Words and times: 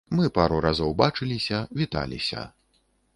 Мы 0.19 0.23
пару 0.37 0.61
разоў 0.65 0.95
бачыліся, 1.01 1.59
віталіся. 1.83 2.47